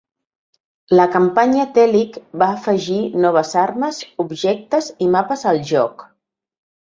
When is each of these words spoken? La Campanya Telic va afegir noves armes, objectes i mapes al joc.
La 0.99 1.03
Campanya 1.15 1.65
Telic 1.75 2.17
va 2.43 2.47
afegir 2.55 2.97
noves 3.27 3.53
armes, 3.65 4.01
objectes 4.25 4.89
i 5.07 5.11
mapes 5.19 5.47
al 5.53 5.63
joc. 5.75 6.09